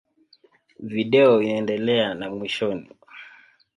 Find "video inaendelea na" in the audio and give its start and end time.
0.79-2.29